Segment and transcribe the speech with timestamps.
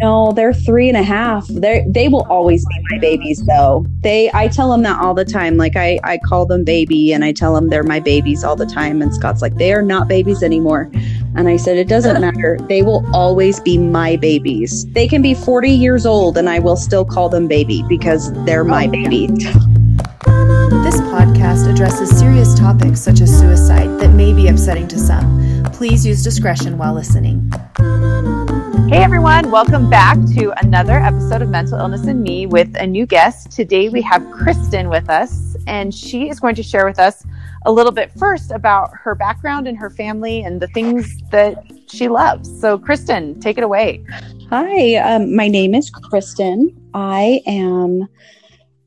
[0.00, 1.46] No, they're three and a half.
[1.48, 3.84] They they will always be my babies, though.
[4.00, 5.56] They I tell them that all the time.
[5.56, 8.66] Like I I call them baby, and I tell them they're my babies all the
[8.66, 9.02] time.
[9.02, 10.90] And Scott's like, they are not babies anymore.
[11.34, 12.58] And I said, it doesn't matter.
[12.68, 14.86] They will always be my babies.
[14.92, 18.64] They can be forty years old, and I will still call them baby because they're
[18.64, 19.26] my oh, baby.
[20.88, 25.64] This podcast addresses serious topics such as suicide that may be upsetting to some.
[25.72, 27.50] Please use discretion while listening.
[28.88, 33.04] Hey everyone, welcome back to another episode of Mental Illness and Me with a new
[33.04, 33.50] guest.
[33.50, 37.22] Today we have Kristen with us, and she is going to share with us
[37.66, 42.08] a little bit first about her background and her family and the things that she
[42.08, 42.60] loves.
[42.62, 44.02] So, Kristen, take it away.
[44.48, 46.74] Hi, um, my name is Kristen.
[46.94, 48.08] I am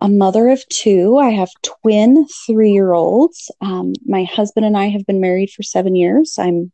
[0.02, 1.20] a mother of two.
[1.20, 3.52] I have twin three year olds.
[3.62, 6.40] Um, my husband and I have been married for seven years.
[6.40, 6.72] I'm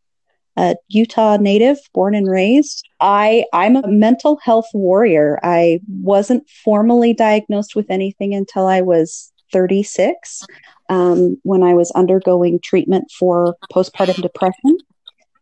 [0.57, 2.87] a Utah native, born and raised.
[2.99, 5.39] I I'm a mental health warrior.
[5.43, 10.45] I wasn't formally diagnosed with anything until I was 36,
[10.89, 14.77] um, when I was undergoing treatment for postpartum depression.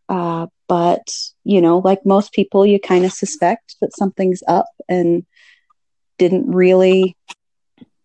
[0.08, 1.10] Uh, but
[1.44, 5.24] you know, like most people, you kind of suspect that something's up and
[6.18, 7.16] didn't really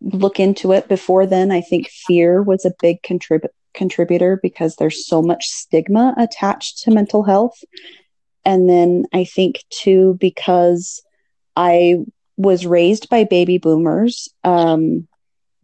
[0.01, 1.51] look into it before then.
[1.51, 6.91] I think fear was a big contributor contributor because there's so much stigma attached to
[6.91, 7.63] mental health.
[8.45, 11.01] And then I think too, because
[11.55, 11.97] I
[12.37, 15.07] was raised by baby boomers, um,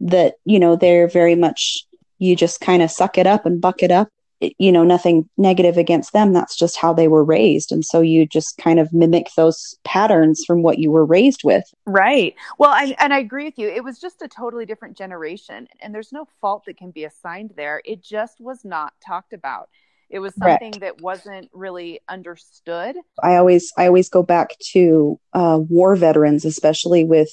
[0.00, 1.84] that, you know, they're very much,
[2.18, 4.08] you just kind of suck it up and buck it up
[4.40, 6.32] you know nothing negative against them.
[6.32, 7.72] That's just how they were raised.
[7.72, 11.64] And so you just kind of mimic those patterns from what you were raised with.
[11.86, 12.34] Right.
[12.58, 13.68] Well I, and i agree with you.
[13.68, 17.52] It was just a totally different generation and there's no fault that can be assigned
[17.56, 17.82] there.
[17.84, 19.68] It just was not talked about.
[20.10, 20.80] It was something Correct.
[20.80, 22.96] that wasn't really understood.
[23.22, 27.30] I always i always go back to uh, war veterans especially with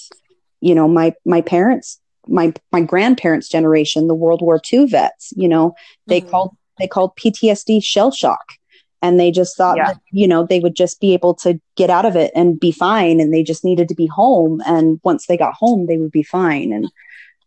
[0.60, 5.48] you know my my parents my my grandparents generation the world war ii vets you
[5.48, 5.76] know
[6.08, 6.30] they mm-hmm.
[6.32, 8.54] called they called PTSD shell shock.
[9.02, 9.94] And they just thought yeah.
[9.94, 12.72] that, you know, they would just be able to get out of it and be
[12.72, 13.20] fine.
[13.20, 14.62] And they just needed to be home.
[14.66, 16.74] And once they got home, they would be fine.
[16.74, 16.90] And,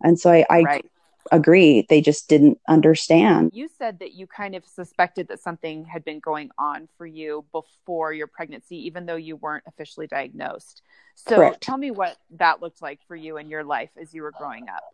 [0.03, 0.87] and so I, I right.
[1.33, 1.84] agree.
[1.89, 3.50] They just didn't understand.
[3.55, 7.45] You said that you kind of suspected that something had been going on for you
[7.50, 10.83] before your pregnancy, even though you weren't officially diagnosed.
[11.16, 11.60] So Correct.
[11.60, 14.69] tell me what that looked like for you in your life as you were growing
[14.69, 14.84] up.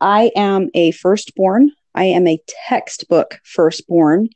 [0.00, 4.28] I am a firstborn I am a textbook firstborn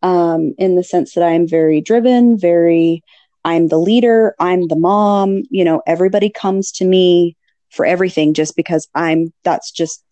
[0.00, 3.02] um, in the sense that I am very driven, very,
[3.44, 5.42] I'm the leader, I'm the mom.
[5.50, 7.36] You know, everybody comes to me
[7.70, 10.04] for everything just because I'm, that's just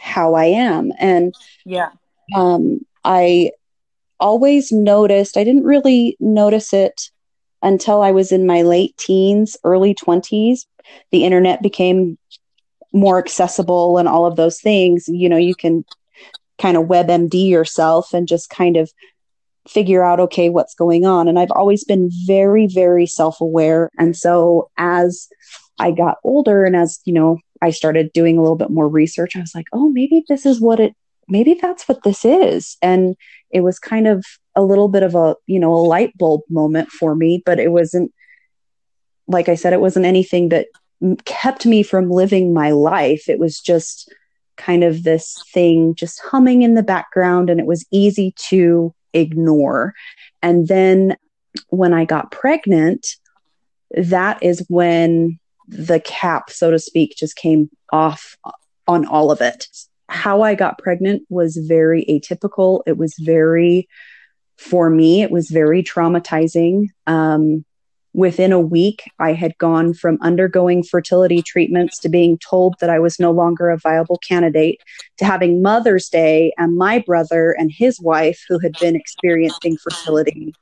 [0.00, 0.92] how I am.
[1.00, 1.90] And yeah,
[2.36, 3.50] um, I
[4.20, 7.10] always noticed, I didn't really notice it
[7.60, 10.60] until I was in my late teens, early 20s.
[11.10, 12.18] The internet became
[12.92, 15.08] more accessible and all of those things.
[15.08, 15.84] You know, you can
[16.60, 18.90] kind of WebMD yourself and just kind of
[19.68, 21.28] figure out, okay, what's going on.
[21.28, 23.90] And I've always been very, very self aware.
[23.98, 25.28] And so as
[25.78, 29.36] I got older and as, you know, I started doing a little bit more research,
[29.36, 30.94] I was like, oh, maybe this is what it,
[31.28, 32.76] maybe that's what this is.
[32.80, 33.16] And
[33.50, 34.24] it was kind of
[34.56, 37.70] a little bit of a, you know, a light bulb moment for me, but it
[37.70, 38.12] wasn't,
[39.26, 40.66] like I said, it wasn't anything that
[41.24, 43.28] kept me from living my life.
[43.28, 44.12] It was just,
[44.60, 49.94] kind of this thing just humming in the background and it was easy to ignore.
[50.42, 51.16] And then
[51.68, 53.06] when I got pregnant,
[53.96, 58.36] that is when the cap, so to speak, just came off
[58.86, 59.66] on all of it.
[60.08, 62.82] How I got pregnant was very atypical.
[62.86, 63.88] It was very,
[64.58, 66.88] for me, it was very traumatizing.
[67.06, 67.64] Um,
[68.12, 72.98] within a week, I had gone from undergoing fertility treatments to being told that I
[72.98, 74.80] was no longer a viable candidate
[75.18, 80.54] to having Mother's Day and my brother and his wife, who had been experiencing fertility,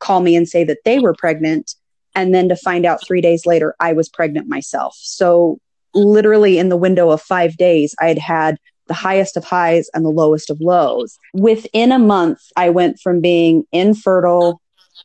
[0.00, 1.74] call me and say that they were pregnant.
[2.14, 4.96] And then to find out three days later, I was pregnant myself.
[4.98, 5.58] So,
[5.94, 8.56] literally, in the window of five days, I had had
[8.86, 11.18] the highest of highs and the lowest of lows.
[11.34, 14.60] Within a month, I went from being infertile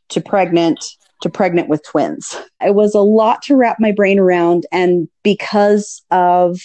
[0.09, 0.83] to pregnant
[1.21, 2.35] to pregnant with twins.
[2.59, 4.65] It was a lot to wrap my brain around.
[4.71, 6.59] And because of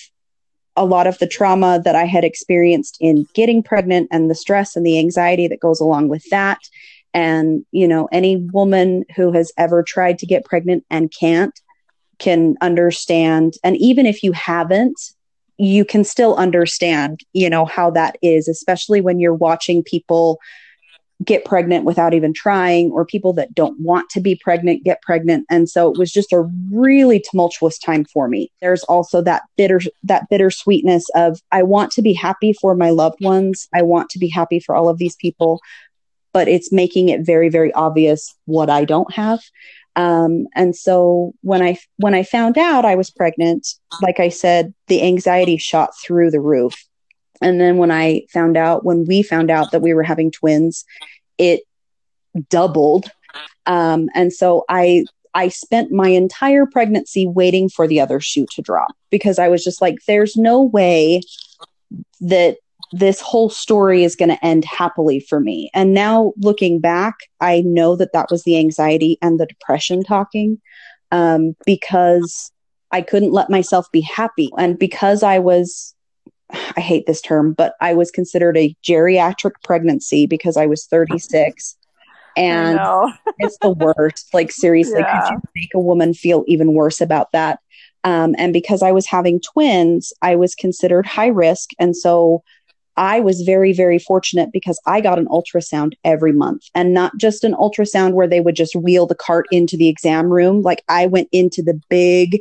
[0.76, 4.76] a lot of the trauma that I had experienced in getting pregnant and the stress
[4.76, 6.58] and the anxiety that goes along with that.
[7.14, 11.58] And, you know, any woman who has ever tried to get pregnant and can't
[12.18, 13.54] can understand.
[13.64, 15.00] And even if you haven't,
[15.58, 20.38] you can still understand, you know, how that is, especially when you're watching people
[21.24, 25.46] get pregnant without even trying or people that don't want to be pregnant get pregnant.
[25.50, 28.50] And so it was just a really tumultuous time for me.
[28.60, 33.18] There's also that bitter that bittersweetness of i want to be happy for my loved
[33.20, 33.68] ones.
[33.74, 35.60] I want to be happy for all of these people
[36.32, 39.40] but it's making it very very obvious what i don't have.
[39.96, 43.66] Um, and so when i when i found out i was pregnant
[44.02, 46.84] like i said the anxiety shot through the roof
[47.40, 50.84] and then when I found out, when we found out that we were having twins,
[51.38, 51.62] it
[52.48, 53.10] doubled.
[53.66, 55.04] Um, and so I
[55.34, 59.62] I spent my entire pregnancy waiting for the other shoe to drop because I was
[59.62, 61.20] just like, there's no way
[62.20, 62.56] that
[62.92, 65.70] this whole story is going to end happily for me.
[65.74, 70.60] And now looking back, I know that that was the anxiety and the depression talking
[71.12, 72.50] um, because
[72.90, 74.50] I couldn't let myself be happy.
[74.56, 75.94] And because I was
[76.50, 81.76] I hate this term, but I was considered a geriatric pregnancy because I was 36.
[82.36, 82.78] And
[83.38, 84.32] it's the worst.
[84.32, 85.22] Like, seriously, yeah.
[85.22, 87.60] could you make a woman feel even worse about that?
[88.04, 91.70] Um, and because I was having twins, I was considered high risk.
[91.78, 92.44] And so
[92.96, 97.42] I was very, very fortunate because I got an ultrasound every month and not just
[97.42, 100.62] an ultrasound where they would just wheel the cart into the exam room.
[100.62, 102.38] Like, I went into the big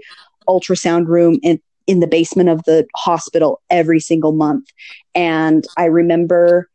[0.48, 4.69] ultrasound room and in the basement of the hospital every single month.
[5.13, 6.69] And I remember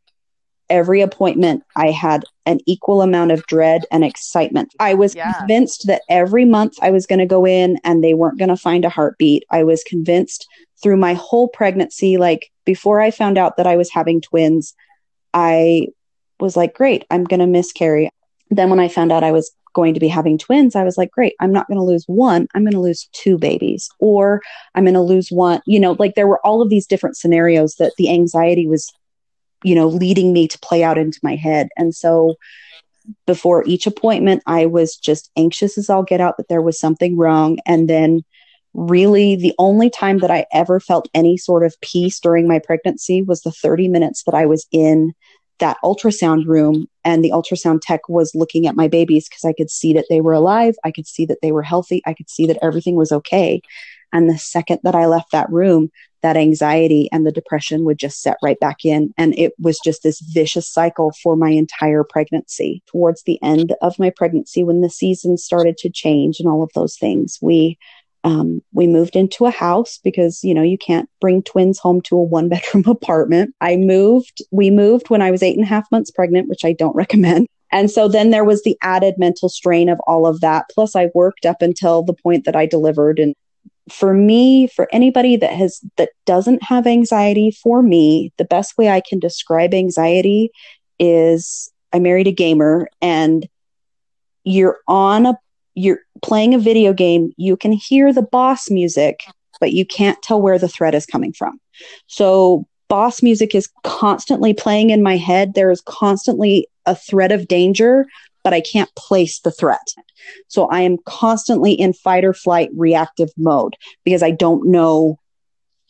[0.69, 4.73] every appointment, I had an equal amount of dread and excitement.
[4.79, 5.33] I was yeah.
[5.33, 8.57] convinced that every month I was going to go in and they weren't going to
[8.57, 9.43] find a heartbeat.
[9.51, 10.47] I was convinced
[10.81, 14.73] through my whole pregnancy, like before I found out that I was having twins,
[15.33, 15.87] I
[16.39, 18.09] was like, great, I'm going to miscarry.
[18.49, 21.11] Then when I found out I was going to be having twins, I was like,
[21.11, 22.47] great, I'm not going to lose one.
[22.53, 24.41] I'm going to lose two babies, or
[24.75, 25.61] I'm going to lose one.
[25.65, 28.91] You know, like there were all of these different scenarios that the anxiety was,
[29.63, 31.69] you know, leading me to play out into my head.
[31.77, 32.35] And so
[33.25, 37.17] before each appointment, I was just anxious as all get out that there was something
[37.17, 37.57] wrong.
[37.65, 38.23] And then
[38.73, 43.21] really the only time that I ever felt any sort of peace during my pregnancy
[43.21, 45.13] was the 30 minutes that I was in
[45.61, 49.69] that ultrasound room and the ultrasound tech was looking at my babies because I could
[49.69, 50.75] see that they were alive.
[50.83, 52.01] I could see that they were healthy.
[52.05, 53.61] I could see that everything was okay.
[54.11, 55.89] And the second that I left that room,
[56.21, 59.13] that anxiety and the depression would just set right back in.
[59.17, 62.83] And it was just this vicious cycle for my entire pregnancy.
[62.87, 66.71] Towards the end of my pregnancy, when the seasons started to change and all of
[66.75, 67.77] those things, we
[68.23, 72.15] um, we moved into a house because you know you can't bring twins home to
[72.15, 73.55] a one bedroom apartment.
[73.61, 76.73] I moved we moved when i was eight and a half months pregnant which i
[76.73, 77.47] don't recommend.
[77.73, 80.65] And so then there was the added mental strain of all of that.
[80.71, 83.19] Plus i worked up until the point that i delivered.
[83.19, 83.33] And
[83.89, 88.89] for me for anybody that has that doesn't have anxiety for me the best way
[88.89, 90.51] i can describe anxiety
[90.99, 93.47] is i married a gamer and
[94.43, 95.33] you're on a
[95.75, 99.23] you're playing a video game, you can hear the boss music,
[99.59, 101.59] but you can't tell where the threat is coming from.
[102.07, 105.53] So boss music is constantly playing in my head.
[105.53, 108.05] There is constantly a threat of danger,
[108.43, 109.93] but I can't place the threat.
[110.47, 115.19] So I am constantly in fight or flight reactive mode because I don't know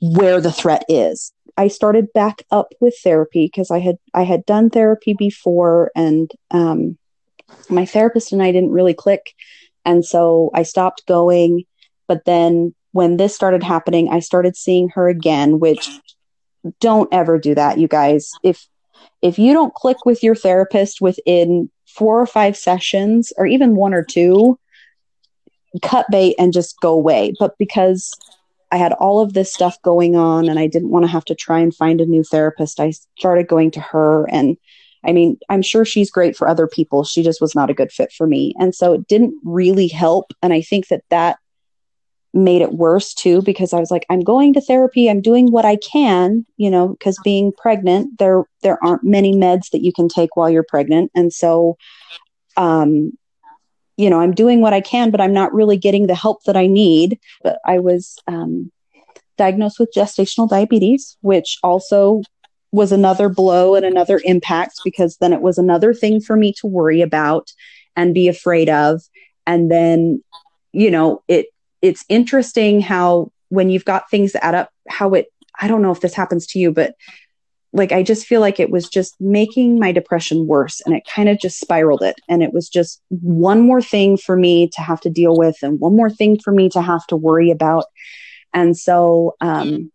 [0.02, 1.32] where the threat is.
[1.58, 6.32] I started back up with therapy because I had I had done therapy before and
[6.52, 6.98] um,
[7.70, 9.34] my therapist and I didn't really click
[9.86, 11.66] and so I stopped going.
[12.08, 15.90] But then when this started happening, I started seeing her again, which
[16.80, 18.32] don't ever do that, you guys.
[18.44, 18.68] If
[19.22, 23.94] if you don't click with your therapist within four or five sessions or even one
[23.94, 24.60] or two,
[25.82, 27.34] cut bait and just go away.
[27.40, 28.12] But because
[28.72, 31.36] I had all of this stuff going on and I didn't want to have to
[31.36, 34.58] try and find a new therapist, I started going to her and
[35.06, 37.04] I mean, I'm sure she's great for other people.
[37.04, 38.54] She just was not a good fit for me.
[38.60, 40.34] And so it didn't really help.
[40.42, 41.38] And I think that that
[42.34, 45.10] made it worse too, because I was like, I'm going to therapy.
[45.10, 49.72] I'm doing what I can, you know, because being pregnant, there, there aren't many meds
[49.72, 51.12] that you can take while you're pregnant.
[51.14, 51.78] And so,
[52.56, 53.12] um,
[53.98, 56.56] you know, I'm doing what I can, but I'm not really getting the help that
[56.56, 57.20] I need.
[57.44, 58.72] But I was, um,
[59.38, 62.22] diagnosed with gestational diabetes, which also
[62.72, 66.68] was another blow and another impact because then it was another thing for me to
[66.68, 67.52] worry about
[67.96, 69.02] and be afraid of.
[69.46, 70.24] And then
[70.74, 71.48] you know it
[71.82, 75.28] it's interesting how when you've got things that add up how it
[75.60, 76.96] i don't know if this happens to you but
[77.74, 81.30] like i just feel like it was just making my depression worse and it kind
[81.30, 82.20] of just spiraled it.
[82.28, 85.80] And it was just one more thing for me to have to deal with and
[85.80, 87.86] one more thing for me to have to worry about.
[88.54, 89.92] And so um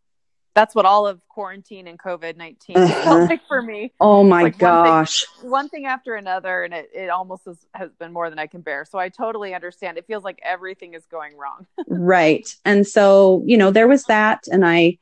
[0.57, 3.03] that's what all of quarantine and COVID 19 uh-huh.
[3.03, 3.93] felt like for me.
[4.01, 5.25] Oh my like gosh.
[5.27, 8.39] One thing, one thing, after another, and it, it almost is, has been more than
[8.39, 8.87] I can bear.
[8.87, 9.99] So I totally understand.
[9.99, 11.67] It feels like everything is going wrong.
[11.87, 12.49] right.
[12.65, 14.97] And so, you know, there was that, and I,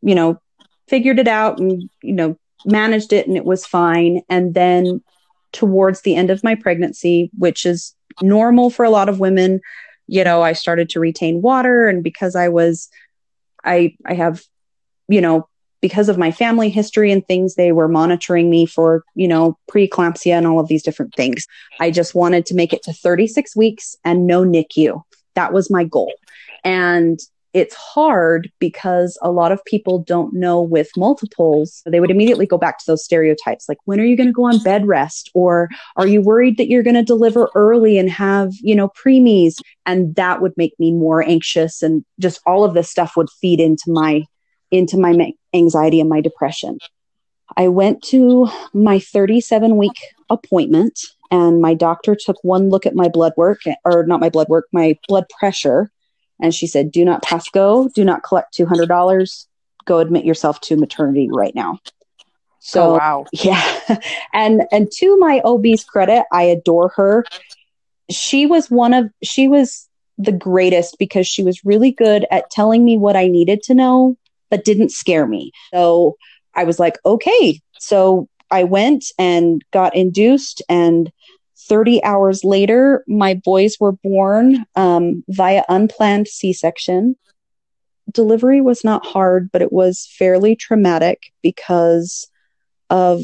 [0.00, 0.40] you know,
[0.86, 4.22] figured it out and, you know, managed it and it was fine.
[4.28, 5.02] And then
[5.52, 9.60] towards the end of my pregnancy, which is normal for a lot of women,
[10.06, 11.88] you know, I started to retain water.
[11.88, 12.88] And because I was,
[13.64, 14.42] I, I have
[15.10, 15.46] you know,
[15.80, 20.32] because of my family history and things, they were monitoring me for, you know, preeclampsia
[20.32, 21.46] and all of these different things.
[21.80, 25.02] I just wanted to make it to 36 weeks and no NICU.
[25.34, 26.12] That was my goal.
[26.64, 27.18] And
[27.52, 32.58] it's hard because a lot of people don't know with multiples, they would immediately go
[32.58, 35.30] back to those stereotypes like, when are you going to go on bed rest?
[35.34, 39.56] Or are you worried that you're going to deliver early and have, you know, preemies?
[39.84, 41.82] And that would make me more anxious.
[41.82, 44.24] And just all of this stuff would feed into my
[44.70, 46.78] into my anxiety and my depression.
[47.56, 49.98] I went to my 37 week
[50.28, 50.98] appointment
[51.30, 54.66] and my doctor took one look at my blood work or not my blood work,
[54.72, 55.90] my blood pressure.
[56.40, 59.46] And she said, do not pass go, do not collect $200,
[59.84, 61.78] go admit yourself to maternity right now.
[62.60, 63.26] So, oh, wow.
[63.32, 63.98] Yeah.
[64.32, 67.24] and, and to my OB's credit, I adore her.
[68.10, 72.84] She was one of, she was the greatest because she was really good at telling
[72.84, 74.16] me what I needed to know
[74.50, 75.52] but didn't scare me.
[75.72, 76.16] So
[76.54, 77.60] I was like, okay.
[77.78, 81.10] So I went and got induced, and
[81.68, 87.16] 30 hours later, my boys were born um, via unplanned C section.
[88.10, 92.28] Delivery was not hard, but it was fairly traumatic because
[92.88, 93.22] of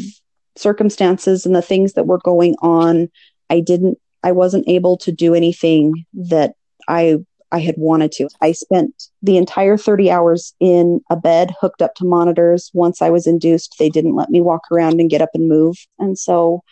[0.54, 3.08] circumstances and the things that were going on.
[3.50, 6.54] I didn't, I wasn't able to do anything that
[6.88, 7.18] I
[7.52, 8.28] I had wanted to.
[8.40, 12.70] I spent the entire 30 hours in a bed hooked up to monitors.
[12.74, 15.76] Once I was induced, they didn't let me walk around and get up and move.
[15.98, 16.62] And so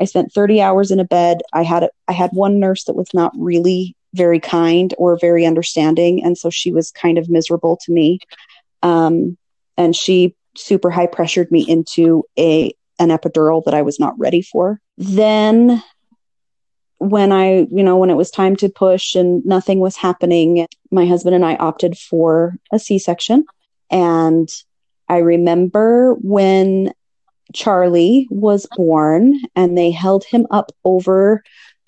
[0.00, 1.42] I spent 30 hours in a bed.
[1.52, 5.44] I had a, I had one nurse that was not really very kind or very
[5.44, 8.20] understanding, and so she was kind of miserable to me.
[8.82, 9.36] Um,
[9.76, 14.40] and she super high pressured me into a an epidural that I was not ready
[14.40, 14.80] for.
[14.96, 15.82] Then
[17.10, 21.06] when I, you know, when it was time to push and nothing was happening, my
[21.06, 23.44] husband and I opted for a C section.
[23.90, 24.48] And
[25.08, 26.92] I remember when
[27.52, 31.42] Charlie was born and they held him up over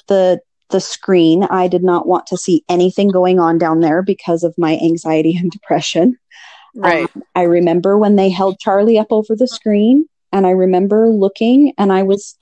[0.06, 1.44] the the screen.
[1.44, 5.36] I did not want to see anything going on down there because of my anxiety
[5.36, 6.18] and depression.
[6.74, 7.08] Right.
[7.14, 11.72] Um, I remember when they held Charlie up over the screen and I remember looking
[11.78, 12.36] and I was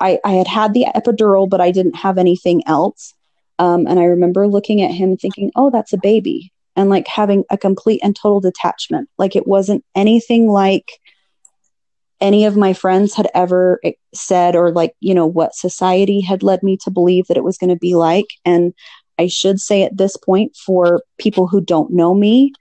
[0.00, 3.14] I, I had had the epidural, but I didn't have anything else.
[3.58, 6.52] Um, and I remember looking at him thinking, oh, that's a baby.
[6.76, 9.10] And like having a complete and total detachment.
[9.18, 10.90] Like it wasn't anything like
[12.20, 13.80] any of my friends had ever
[14.14, 17.58] said, or like, you know, what society had led me to believe that it was
[17.58, 18.26] going to be like.
[18.44, 18.72] And
[19.18, 22.52] I should say at this point, for people who don't know me,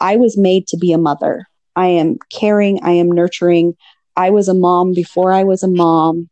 [0.00, 1.46] I was made to be a mother.
[1.76, 3.76] I am caring, I am nurturing.
[4.16, 6.28] I was a mom before I was a mom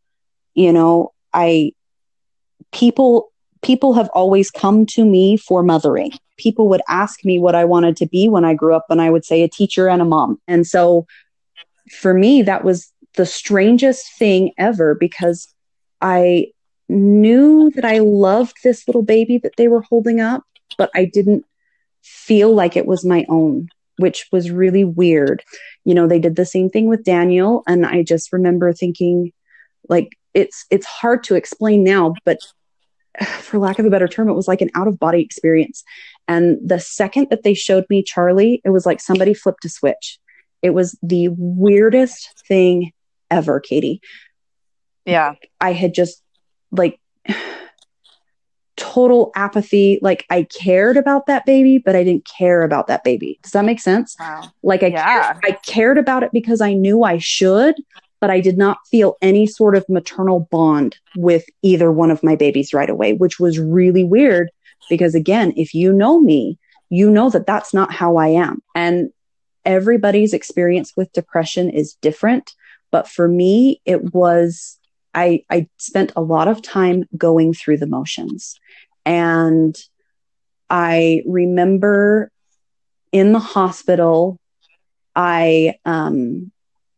[0.55, 1.73] you know i
[2.73, 3.33] people
[3.63, 6.11] people have always come to me for mothering.
[6.37, 9.11] People would ask me what i wanted to be when i grew up and i
[9.11, 10.41] would say a teacher and a mom.
[10.49, 11.07] And so
[11.91, 15.53] for me that was the strangest thing ever because
[16.01, 16.47] i
[16.89, 20.43] knew that i loved this little baby that they were holding up
[20.79, 21.45] but i didn't
[22.03, 23.69] feel like it was my own
[23.99, 25.45] which was really weird.
[25.85, 29.33] You know they did the same thing with daniel and i just remember thinking
[29.89, 32.39] like it's it's hard to explain now but
[33.41, 35.85] for lack of a better term it was like an out of body experience.
[36.29, 40.19] And the second that they showed me charlie it was like somebody flipped a switch.
[40.63, 42.93] It was the weirdest thing
[43.31, 44.01] ever katie.
[45.05, 45.35] Yeah.
[45.61, 46.23] I had just
[46.71, 47.01] like
[48.77, 49.99] total apathy.
[50.01, 53.39] Like i cared about that baby but i didn't care about that baby.
[53.43, 54.17] Does that make sense?
[54.19, 54.45] Wow.
[54.63, 55.33] like i yeah.
[55.33, 57.75] cared, i cared about it because i knew i should
[58.23, 62.37] but I did not feel any sort of maternal bond with either one of my
[62.37, 64.49] babies right away, which was really weird
[64.89, 66.57] because, again, if you know me,
[66.89, 68.63] you know that that's not how I am.
[68.77, 69.11] And
[69.65, 72.55] everybody's experience with depression is different.
[72.93, 74.79] But for me, it was,
[75.13, 78.61] I, I spent a lot of time going through the motions.
[79.05, 79.77] And
[80.71, 82.31] I remember
[83.11, 84.39] in the hospital,
[85.17, 86.52] I, um,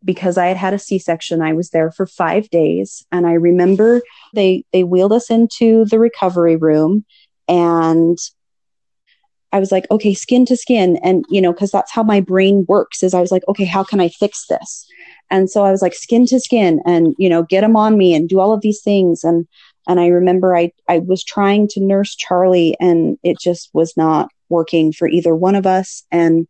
[0.05, 4.03] because I had had a C-section, I was there for five days, and I remember
[4.35, 7.05] they they wheeled us into the recovery room,
[7.49, 8.19] and
[9.55, 10.99] I was like, okay, skin to skin.
[11.05, 13.85] And, you know, because that's how my brain works is I was like, okay, how
[13.85, 14.85] can I fix this?
[15.31, 18.17] And so I was like, skin to skin and, you know, get them on me
[18.17, 19.23] and do all of these things.
[19.23, 19.47] And,
[19.87, 24.29] and I remember I, I was trying to nurse Charlie and it just was not
[24.49, 26.03] working for either one of us.
[26.11, 26.49] And,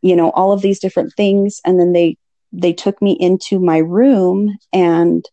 [0.00, 1.60] you know, all of these different things.
[1.66, 2.16] And then they,
[2.54, 5.24] they took me into my room and,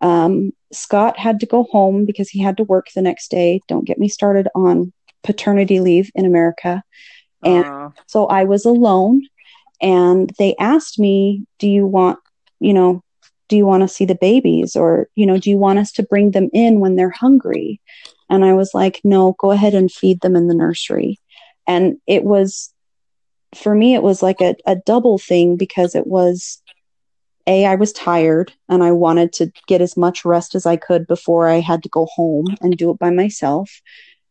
[0.00, 3.60] um, Scott had to go home because he had to work the next day.
[3.68, 4.92] Don't get me started on
[5.22, 6.82] paternity leave in America.
[7.42, 7.90] And uh.
[8.06, 9.22] so I was alone
[9.80, 12.18] and they asked me, do you want,
[12.60, 13.02] you know,
[13.48, 16.02] do you want to see the babies or, you know, do you want us to
[16.02, 17.80] bring them in when they're hungry?
[18.28, 21.18] And I was like, no, go ahead and feed them in the nursery.
[21.66, 22.72] And it was,
[23.54, 26.60] for me, it was like a, a double thing because it was
[27.48, 31.06] a i was tired and i wanted to get as much rest as i could
[31.08, 33.80] before i had to go home and do it by myself.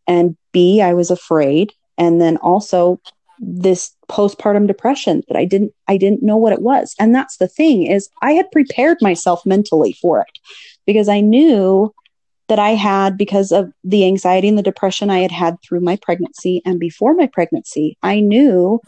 [0.08, 1.74] And b i was afraid.
[1.98, 3.02] And then also
[3.40, 6.96] this postpartum depression that i didn't i didn't know what it was.
[7.00, 10.40] And that's the thing is i had prepared myself mentally for it
[10.86, 11.94] because i knew
[12.48, 15.98] that i had because of the anxiety and the depression i had had through my
[16.02, 18.80] pregnancy and before my pregnancy i knew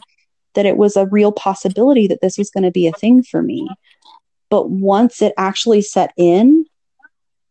[0.54, 3.42] that it was a real possibility that this was going to be a thing for
[3.42, 3.68] me
[4.50, 6.66] but once it actually set in,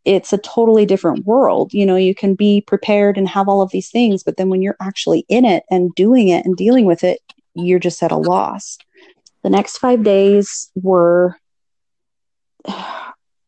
[0.05, 1.73] it's a totally different world.
[1.73, 4.61] You know, you can be prepared and have all of these things, but then when
[4.61, 7.19] you're actually in it and doing it and dealing with it,
[7.55, 8.77] you're just at a loss.
[9.43, 11.37] The next five days were,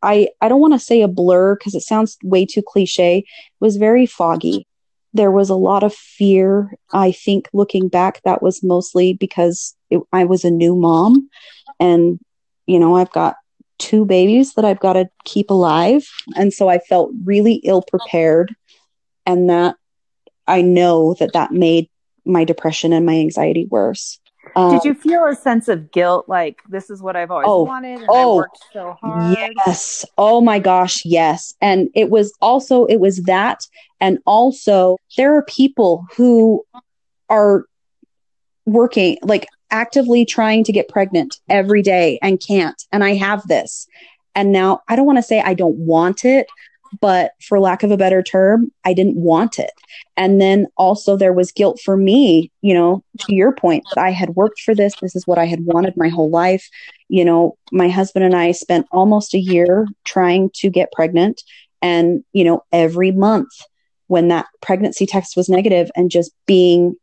[0.04, 3.20] I, I don't want to say a blur because it sounds way too cliche.
[3.20, 3.26] It
[3.60, 4.66] was very foggy.
[5.14, 6.74] There was a lot of fear.
[6.92, 11.30] I think looking back, that was mostly because it, I was a new mom
[11.80, 12.20] and
[12.66, 13.36] you know, I've got
[13.82, 16.08] two babies that I've got to keep alive.
[16.36, 18.56] And so I felt really ill prepared.
[19.26, 19.76] And that
[20.48, 21.90] I know that that made
[22.26, 24.20] my depression and my anxiety worse.
[24.56, 26.28] Um, Did you feel a sense of guilt?
[26.28, 29.38] Like this is what I've always oh, wanted, and oh, I worked so hard.
[29.38, 30.06] Yes.
[30.18, 31.54] Oh my gosh, yes.
[31.62, 33.66] And it was also it was that,
[34.00, 36.66] and also there are people who
[37.30, 37.66] are
[38.66, 42.82] working like actively trying to get pregnant every day and can't.
[42.92, 43.88] And I have this.
[44.36, 46.48] And now I don't want to say I don't want it,
[47.00, 49.72] but for lack of a better term, I didn't want it.
[50.18, 54.12] And then also there was guilt for me, you know, to your point that I
[54.12, 54.94] had worked for this.
[55.02, 56.70] This is what I had wanted my whole life.
[57.08, 61.42] You know, my husband and I spent almost a year trying to get pregnant.
[61.82, 63.52] And, you know, every month
[64.08, 66.96] when that pregnancy test was negative and just being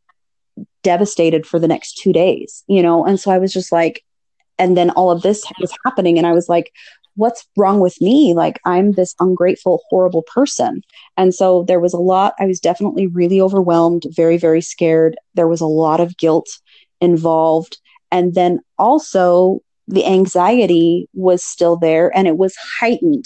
[0.83, 3.05] devastated for the next two days, you know?
[3.05, 4.03] And so I was just like,
[4.57, 6.17] and then all of this was happening.
[6.17, 6.71] And I was like,
[7.15, 8.33] what's wrong with me?
[8.33, 10.81] Like, I'm this ungrateful, horrible person.
[11.17, 15.17] And so there was a lot, I was definitely really overwhelmed, very, very scared.
[15.33, 16.47] There was a lot of guilt
[17.01, 17.77] involved.
[18.11, 23.25] And then also, the anxiety was still there and it was heightened.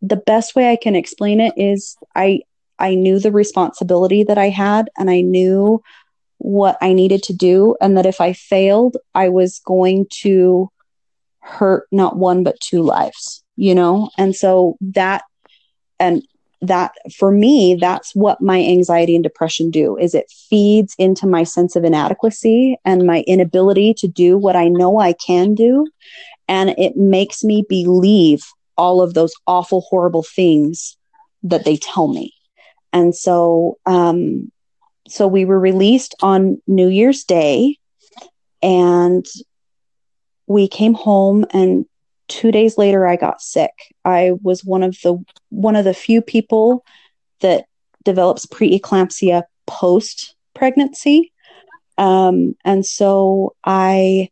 [0.00, 2.40] The best way I can explain it is I
[2.78, 5.82] I knew the responsibility that I had and I knew
[6.38, 10.70] what I needed to do, and that if I failed, I was going to
[11.40, 14.10] hurt not one but two lives, you know?
[14.18, 15.22] And so that,
[15.98, 16.22] and
[16.60, 21.44] that for me, that's what my anxiety and depression do is it feeds into my
[21.44, 25.86] sense of inadequacy and my inability to do what I know I can do.
[26.48, 28.44] And it makes me believe
[28.76, 30.96] all of those awful, horrible things
[31.42, 32.32] that they tell me.
[32.92, 34.50] And so, um,
[35.08, 37.76] so we were released on New Year's Day
[38.62, 39.26] and
[40.46, 41.86] we came home and
[42.28, 43.72] 2 days later I got sick.
[44.04, 46.84] I was one of the one of the few people
[47.40, 47.66] that
[48.04, 51.32] develops preeclampsia post pregnancy.
[51.96, 54.30] Um, and so I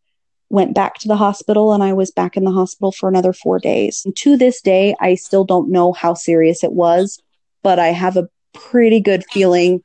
[0.48, 3.58] went back to the hospital and I was back in the hospital for another four
[3.58, 4.02] days.
[4.04, 7.20] And to this day, I still don't know how serious it was,
[7.62, 9.82] but I have a pretty good feeling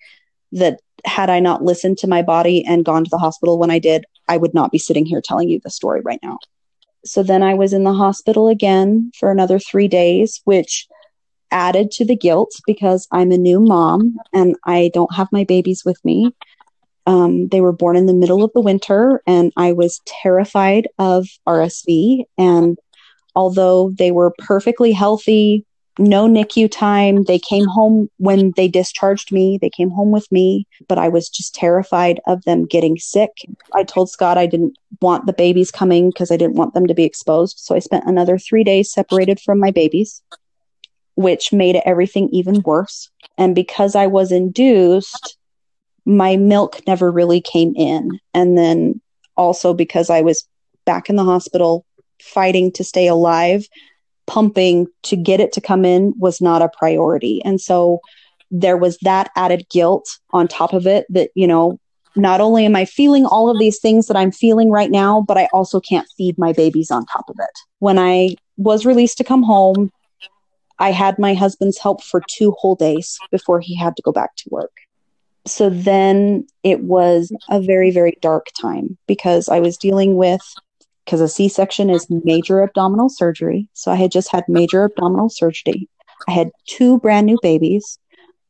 [0.52, 3.80] that had I not listened to my body and gone to the hospital when I
[3.80, 6.38] did, I would not be sitting here telling you the story right now.
[7.06, 10.88] So then I was in the hospital again for another three days, which
[11.50, 15.84] added to the guilt because I'm a new mom and I don't have my babies
[15.84, 16.34] with me.
[17.08, 21.28] Um, they were born in the middle of the winter, and I was terrified of
[21.48, 22.26] RSV.
[22.38, 22.78] And
[23.36, 25.66] although they were perfectly healthy,
[26.00, 27.24] no NICU time.
[27.24, 29.58] They came home when they discharged me.
[29.62, 33.32] They came home with me, but I was just terrified of them getting sick.
[33.74, 36.94] I told Scott I didn't want the babies coming because I didn't want them to
[36.94, 37.60] be exposed.
[37.60, 40.22] So I spent another three days separated from my babies,
[41.16, 43.10] which made everything even worse.
[43.38, 45.38] And because I was induced,
[46.06, 48.20] my milk never really came in.
[48.34, 49.02] And then
[49.36, 50.48] also because I was
[50.86, 51.86] back in the hospital
[52.22, 53.68] fighting to stay alive,
[54.32, 57.44] pumping to get it to come in was not a priority.
[57.44, 58.00] And so
[58.50, 61.78] there was that added guilt on top of it that, you know,
[62.16, 65.38] not only am I feeling all of these things that I'm feeling right now, but
[65.38, 67.60] I also can't feed my babies on top of it.
[67.80, 69.92] When I was released to come home,
[70.80, 74.36] I had my husband's help for two whole days before he had to go back
[74.38, 74.72] to work.
[75.46, 80.42] So then it was a very, very dark time because I was dealing with,
[81.06, 83.68] because a C section is major abdominal surgery.
[83.74, 85.90] So I had just had major abdominal surgery.
[86.28, 87.98] I had two brand new babies.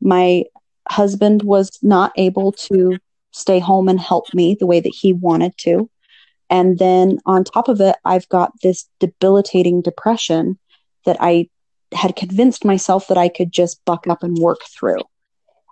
[0.00, 0.44] My
[0.88, 2.98] husband was not able to
[3.32, 5.88] stay home and help me the way that he wanted to.
[6.50, 10.58] And then on top of it, I've got this debilitating depression
[11.06, 11.48] that I
[11.92, 15.00] had convinced myself that I could just buck up and work through.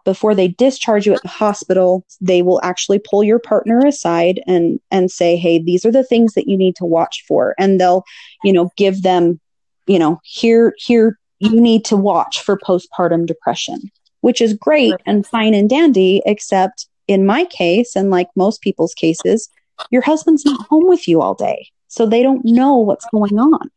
[0.04, 4.80] Before they discharge you at the hospital, they will actually pull your partner aside and
[4.90, 8.04] and say, "Hey, these are the things that you need to watch for." And they'll,
[8.42, 9.40] you know, give them,
[9.86, 15.26] you know, here here you need to watch for postpartum depression, which is great and
[15.26, 19.48] fine and dandy, except in my case, and like most people's cases,
[19.90, 21.68] your husband's not home with you all day.
[21.88, 23.70] So they don't know what's going on.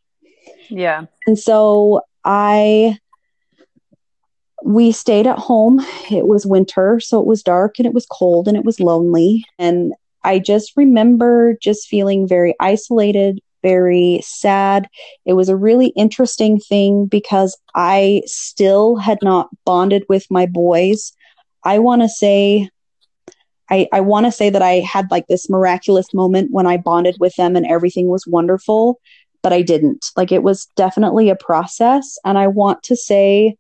[0.69, 1.05] Yeah.
[1.25, 2.99] And so I,
[4.63, 5.85] we stayed at home.
[6.09, 9.45] It was winter, so it was dark and it was cold and it was lonely.
[9.59, 14.87] And I just remember just feeling very isolated, very sad.
[15.25, 21.13] It was a really interesting thing because I still had not bonded with my boys.
[21.63, 22.69] I want to say
[23.69, 27.15] I, I want to say that I had like this miraculous moment when I bonded
[27.19, 28.99] with them and everything was wonderful,
[29.41, 30.05] but I didn't.
[30.15, 32.17] Like it was definitely a process.
[32.25, 33.55] And I want to say,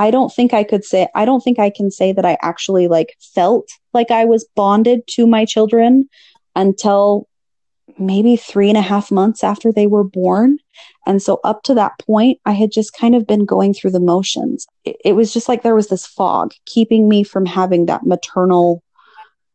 [0.00, 2.88] I don't think I could say, I don't think I can say that I actually
[2.88, 6.08] like felt like I was bonded to my children
[6.56, 7.28] until
[7.98, 10.56] maybe three and a half months after they were born.
[11.06, 14.00] And so up to that point, I had just kind of been going through the
[14.00, 14.66] motions.
[14.86, 18.82] It, it was just like there was this fog keeping me from having that maternal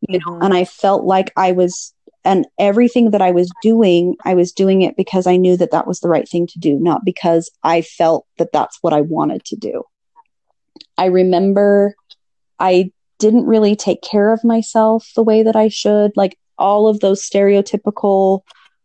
[0.07, 1.91] you know, and I felt like I was,
[2.23, 5.87] and everything that I was doing, I was doing it because I knew that that
[5.87, 9.43] was the right thing to do, not because I felt that that's what I wanted
[9.45, 9.83] to do.
[10.97, 11.95] I remember
[12.59, 16.11] I didn't really take care of myself the way that I should.
[16.15, 18.41] Like all of those stereotypical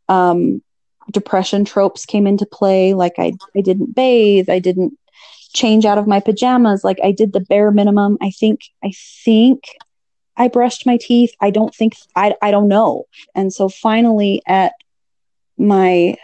[0.09, 0.63] um,
[1.11, 2.95] depression tropes came into play.
[2.95, 4.49] Like I, I didn't bathe.
[4.49, 4.97] I didn't
[5.55, 6.85] change out of my pajamas.
[6.85, 8.19] Like I did the bare minimum.
[8.21, 8.93] I think, I
[9.25, 9.65] think
[10.41, 11.35] I brushed my teeth.
[11.41, 13.05] I don't think I I don't know.
[13.35, 14.73] And so finally at
[15.59, 16.17] my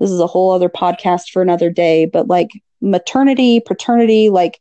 [0.00, 4.58] this is a whole other podcast for another day, but like maternity, paternity, like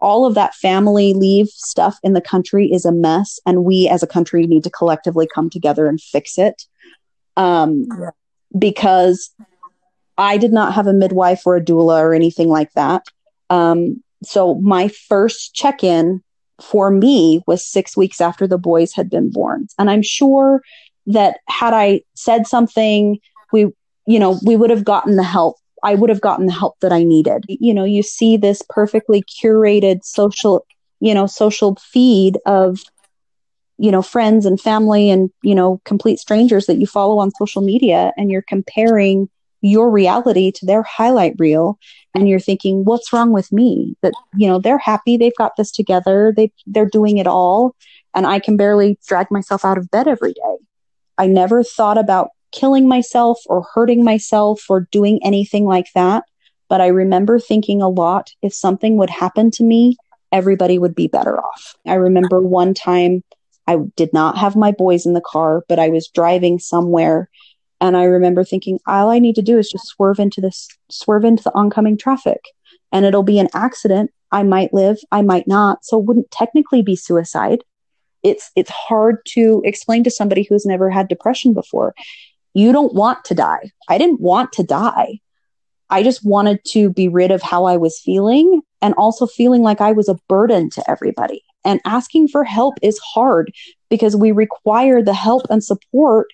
[0.00, 4.02] all of that family leave stuff in the country is a mess and we as
[4.02, 6.64] a country need to collectively come together and fix it.
[7.36, 7.86] Um
[8.56, 9.30] because
[10.18, 13.02] I did not have a midwife or a doula or anything like that.
[13.50, 16.22] Um so my first check-in
[16.60, 19.68] for me was six weeks after the boys had been born.
[19.78, 20.62] And I'm sure
[21.06, 23.18] that had I said something,
[23.52, 23.72] we,
[24.06, 25.56] you know, we would have gotten the help.
[25.86, 27.44] I would have gotten the help that I needed.
[27.46, 30.66] You know, you see this perfectly curated social,
[30.98, 32.80] you know, social feed of,
[33.78, 37.62] you know, friends and family and, you know, complete strangers that you follow on social
[37.62, 39.28] media and you're comparing
[39.60, 41.78] your reality to their highlight reel
[42.14, 45.72] and you're thinking what's wrong with me that you know they're happy they've got this
[45.72, 47.74] together they they're doing it all
[48.14, 50.56] and I can barely drag myself out of bed every day
[51.16, 56.24] I never thought about killing myself or hurting myself or doing anything like that
[56.68, 59.96] but I remember thinking a lot if something would happen to me
[60.32, 63.22] everybody would be better off I remember one time
[63.68, 67.28] I did not have my boys in the car but I was driving somewhere
[67.80, 71.24] and I remember thinking, all I need to do is just swerve into this, swerve
[71.24, 72.40] into the oncoming traffic,
[72.92, 74.10] and it'll be an accident.
[74.32, 75.84] I might live, I might not.
[75.84, 77.62] So it wouldn't technically be suicide.
[78.22, 81.94] It's it's hard to explain to somebody who's never had depression before.
[82.56, 83.70] You don't want to die.
[83.86, 85.20] I didn't want to die.
[85.90, 89.82] I just wanted to be rid of how I was feeling and also feeling like
[89.82, 91.44] I was a burden to everybody.
[91.66, 93.52] And asking for help is hard
[93.90, 96.28] because we require the help and support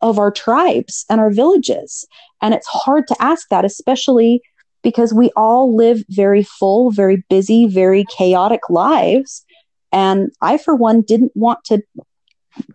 [0.00, 2.06] of our tribes and our villages.
[2.40, 4.40] And it's hard to ask that, especially
[4.82, 9.44] because we all live very full, very busy, very chaotic lives.
[9.92, 11.82] And I, for one, didn't want to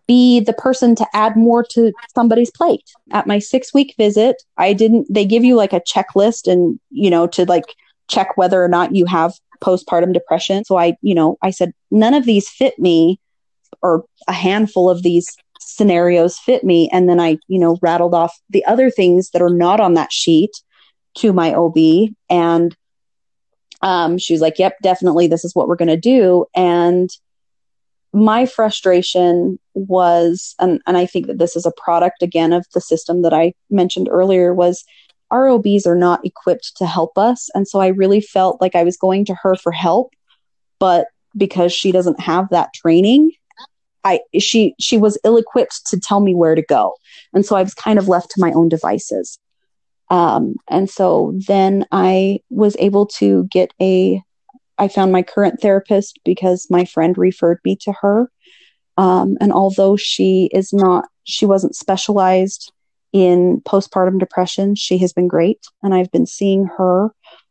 [0.08, 2.84] be the person to add more to somebody's plate.
[3.12, 7.10] At my six week visit, I didn't, they give you like a checklist and, you
[7.10, 7.66] know, to like
[8.08, 10.66] check whether or not you have postpartum depression.
[10.66, 13.20] So I, you know, I said, none of these fit me
[13.82, 16.90] or a handful of these scenarios fit me.
[16.92, 20.12] And then I, you know, rattled off the other things that are not on that
[20.12, 20.52] sheet
[21.16, 21.78] to my OB.
[22.30, 22.76] And
[23.82, 26.46] um, she was like, yep, definitely, this is what we're going to do.
[26.56, 27.10] And
[28.14, 32.82] my frustration was, and, and I think that this is a product again of the
[32.82, 34.84] system that I mentioned earlier, was
[35.30, 37.50] our OBs are not equipped to help us.
[37.56, 40.14] And so I really felt like I was going to her for help,
[40.78, 43.32] but because she doesn't have that training,
[44.04, 46.96] I she she was ill equipped to tell me where to go.
[47.34, 49.40] And so I was kind of left to my own devices.
[50.10, 54.22] Um, and so then I was able to get a
[54.78, 58.32] I found my current therapist because my friend referred me to her.
[58.98, 62.72] Um, and although she is not, she wasn't specialized
[63.14, 65.60] in postpartum depression, she has been great.
[65.84, 67.10] And I've been seeing her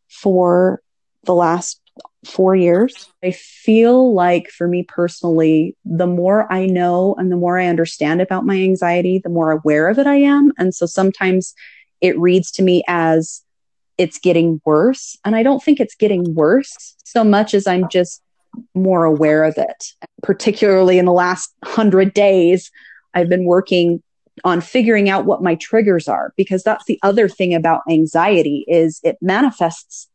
[0.09, 0.83] for
[1.24, 1.80] the last
[2.24, 3.09] four years.
[3.22, 8.20] I feel like for me personally, the more I know and the more I understand
[8.20, 10.52] about my anxiety, the more aware of it I am.
[10.59, 11.54] And so sometimes
[12.00, 13.42] it reads to me as
[14.00, 15.18] it's getting worse.
[15.26, 18.22] And I don't think it's getting worse so much as I'm just
[18.74, 19.92] more aware of it.
[20.22, 22.70] Particularly in the last hundred days,
[23.12, 24.02] I've been working
[24.42, 29.00] on figuring out what my triggers are because that's the other thing about anxiety is
[29.02, 30.08] it manifests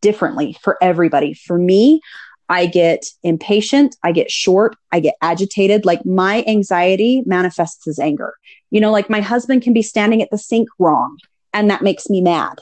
[0.00, 1.34] differently for everybody.
[1.34, 2.00] For me,
[2.48, 5.84] I get impatient, I get short, I get agitated.
[5.84, 8.32] Like my anxiety manifests as anger.
[8.70, 11.18] You know, like my husband can be standing at the sink wrong
[11.52, 12.60] and that makes me mad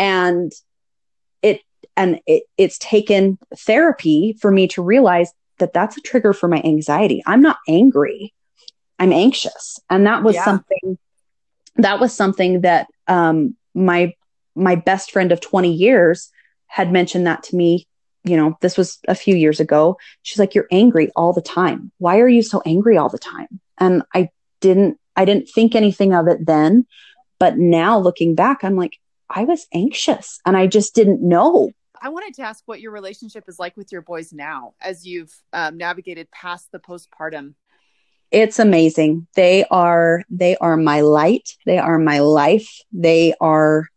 [0.00, 0.50] and
[1.42, 1.60] it
[1.96, 6.60] and it, it's taken therapy for me to realize that that's a trigger for my
[6.64, 7.22] anxiety.
[7.26, 8.32] I'm not angry.
[8.98, 9.78] I'm anxious.
[9.90, 10.44] And that was yeah.
[10.44, 10.98] something
[11.76, 14.14] that was something that um, my
[14.56, 16.30] my best friend of 20 years
[16.66, 17.86] had mentioned that to me
[18.24, 19.96] you know this was a few years ago.
[20.22, 21.90] She's like you're angry all the time.
[21.98, 23.60] Why are you so angry all the time?
[23.78, 24.28] And i
[24.60, 26.86] didn't i didn't think anything of it then.
[27.38, 28.99] But now looking back i'm like
[29.30, 31.70] I was anxious and I just didn't know.
[32.02, 35.32] I wanted to ask what your relationship is like with your boys now as you've
[35.52, 37.54] um, navigated past the postpartum.
[38.32, 39.26] It's amazing.
[39.34, 41.56] They are they are my light.
[41.66, 42.80] They are my life.
[42.92, 43.88] They are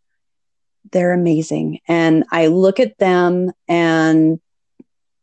[0.91, 1.79] they're amazing.
[1.87, 4.39] And I look at them and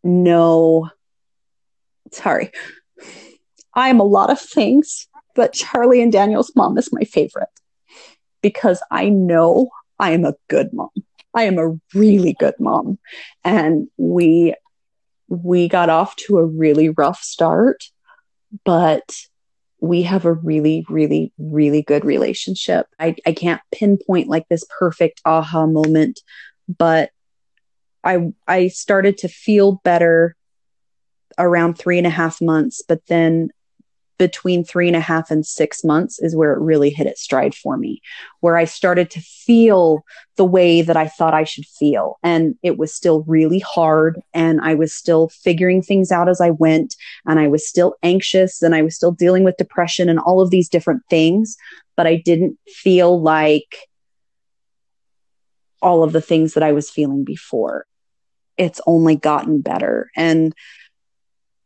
[0.03, 0.91] know
[2.13, 2.51] sorry.
[3.75, 7.49] I am a lot of things, but Charlie and Daniel's mom is my favorite
[8.43, 9.71] because I know
[10.01, 10.91] I am a good mom.
[11.35, 12.99] I am a really good mom.
[13.45, 14.55] And we
[15.29, 17.85] we got off to a really rough start,
[18.65, 19.15] but
[19.81, 22.87] we have a really, really, really good relationship.
[22.99, 26.21] I, I can't pinpoint like this perfect aha moment,
[26.67, 27.11] but
[28.03, 30.35] I I started to feel better
[31.39, 33.51] around three and a half months, but then
[34.21, 37.55] between three and a half and six months is where it really hit its stride
[37.55, 38.03] for me,
[38.41, 40.05] where I started to feel
[40.37, 42.19] the way that I thought I should feel.
[42.23, 44.21] And it was still really hard.
[44.35, 46.97] And I was still figuring things out as I went.
[47.25, 50.51] And I was still anxious and I was still dealing with depression and all of
[50.51, 51.57] these different things.
[51.97, 53.89] But I didn't feel like
[55.81, 57.87] all of the things that I was feeling before.
[58.59, 60.11] It's only gotten better.
[60.15, 60.55] And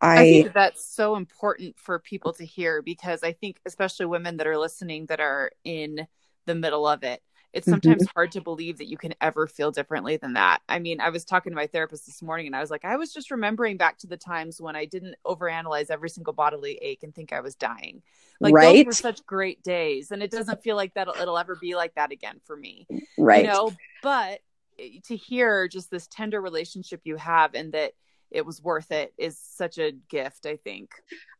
[0.05, 4.37] I, I think that's so important for people to hear because I think, especially women
[4.39, 6.07] that are listening that are in
[6.47, 7.23] the middle of it,
[7.55, 7.75] it's mm-hmm.
[7.75, 8.13] sometimes mm-hmm.
[8.15, 10.61] hard to believe that you can ever feel differently than that.
[10.69, 12.97] I mean, I was talking to my therapist this morning and I was like, I
[12.97, 17.05] was just remembering back to the times when I didn't overanalyze every single bodily ache
[17.05, 18.03] and think I was dying.
[18.41, 18.75] Like right?
[18.75, 20.11] those were such great days.
[20.11, 22.89] And it doesn't feel like that it'll ever be like that again for me.
[23.17, 23.45] Right.
[23.45, 24.41] You know, but
[24.79, 27.93] eh, to hear just this tender relationship you have and that
[28.35, 30.91] it was worth it is such a gift, I think.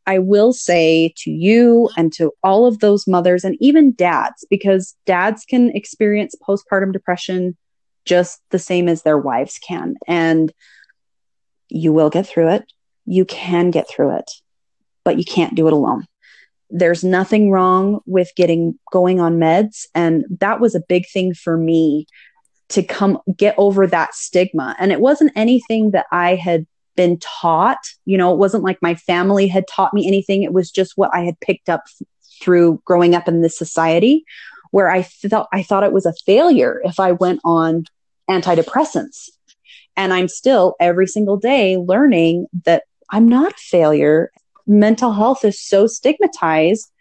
[0.07, 4.95] I will say to you and to all of those mothers and even dads, because
[5.05, 7.57] dads can experience postpartum depression
[8.05, 9.95] just the same as their wives can.
[10.07, 10.53] And
[11.67, 12.71] you will get through it.
[13.05, 14.31] You can get through it,
[15.03, 16.07] but you can't do it alone.
[16.69, 19.85] There's nothing wrong with getting going on meds.
[19.93, 22.07] And that was a big thing for me
[22.69, 24.75] to come get over that stigma.
[24.79, 27.79] And it wasn't anything that I had been taught.
[28.05, 30.43] You know, it wasn't like my family had taught me anything.
[30.43, 31.83] It was just what I had picked up
[32.41, 34.25] through growing up in this society
[34.71, 37.85] where I felt I thought it was a failure if I went on
[38.29, 39.29] antidepressants.
[39.95, 44.31] And I'm still every single day learning that I'm not a failure.
[44.67, 46.91] Mental health is so stigmatized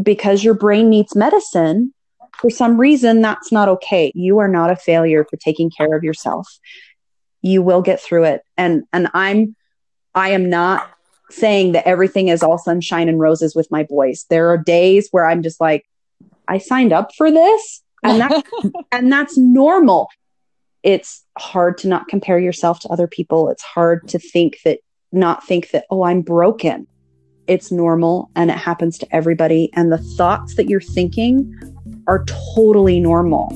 [0.00, 1.92] because your brain needs medicine.
[2.38, 4.12] For some reason, that's not okay.
[4.14, 6.46] You are not a failure for taking care of yourself
[7.46, 9.54] you will get through it and and i'm
[10.14, 10.90] i am not
[11.30, 14.26] saying that everything is all sunshine and roses with my boys.
[14.30, 15.84] There are days where I'm just like,
[16.48, 18.44] I signed up for this, and that
[18.92, 20.08] and that's normal.
[20.82, 23.48] It's hard to not compare yourself to other people.
[23.50, 24.78] It's hard to think that
[25.12, 26.86] not think that oh, I'm broken.
[27.46, 31.54] It's normal and it happens to everybody and the thoughts that you're thinking
[32.08, 33.50] are totally normal.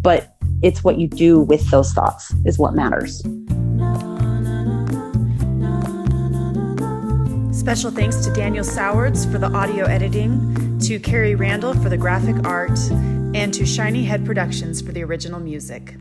[0.00, 3.22] But it's what you do with those thoughts is what matters.
[7.56, 12.46] Special thanks to Daniel Sowards for the audio editing, to Carrie Randall for the graphic
[12.46, 12.78] art,
[13.34, 15.96] and to Shiny Head Productions for the original music.